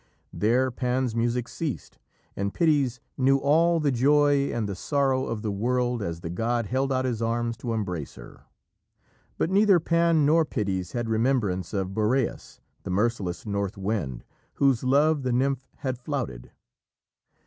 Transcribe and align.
There 0.33 0.71
Pan's 0.71 1.15
music 1.15 1.47
ceased, 1.47 1.99
and 2.35 2.51
Pitys 2.51 2.99
knew 3.19 3.37
all 3.37 3.79
the 3.79 3.91
joy 3.91 4.51
and 4.51 4.67
the 4.67 4.73
sorrow 4.73 5.27
of 5.27 5.43
the 5.43 5.51
world 5.51 6.01
as 6.01 6.21
the 6.21 6.29
god 6.31 6.65
held 6.65 6.91
out 6.91 7.05
his 7.05 7.21
arms 7.21 7.55
to 7.57 7.71
embrace 7.71 8.15
her. 8.15 8.45
But 9.37 9.51
neither 9.51 9.79
Pan 9.79 10.25
nor 10.25 10.43
Pitys 10.43 10.93
had 10.93 11.07
remembrance 11.07 11.71
of 11.71 11.93
Boreas, 11.93 12.61
the 12.81 12.89
merciless 12.89 13.45
north 13.45 13.77
wind, 13.77 14.23
whose 14.55 14.83
love 14.83 15.21
the 15.21 15.31
nymph 15.31 15.67
had 15.75 15.99
flouted. 15.99 16.49